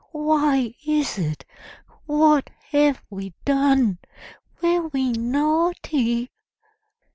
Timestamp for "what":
2.07-2.49